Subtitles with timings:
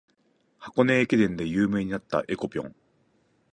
[0.57, 2.73] 箱根駅伝で有名になった「えこぴょん」